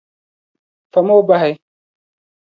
[0.95, 1.51] Fami o bahi!